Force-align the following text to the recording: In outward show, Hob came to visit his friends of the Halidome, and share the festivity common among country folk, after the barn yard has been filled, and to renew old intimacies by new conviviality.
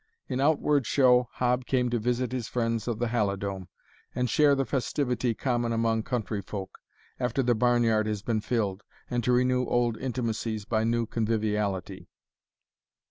In 0.27 0.39
outward 0.41 0.87
show, 0.87 1.29
Hob 1.33 1.67
came 1.67 1.91
to 1.91 1.99
visit 1.99 2.31
his 2.31 2.47
friends 2.47 2.87
of 2.87 2.97
the 2.97 3.09
Halidome, 3.09 3.67
and 4.15 4.27
share 4.31 4.55
the 4.55 4.65
festivity 4.65 5.35
common 5.35 5.71
among 5.71 6.01
country 6.01 6.41
folk, 6.41 6.79
after 7.19 7.43
the 7.43 7.53
barn 7.53 7.83
yard 7.83 8.07
has 8.07 8.23
been 8.23 8.41
filled, 8.41 8.81
and 9.11 9.23
to 9.23 9.31
renew 9.31 9.63
old 9.67 9.99
intimacies 9.99 10.65
by 10.65 10.83
new 10.83 11.05
conviviality. 11.05 12.09